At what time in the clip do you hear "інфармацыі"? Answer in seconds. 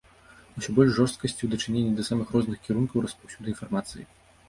3.57-4.13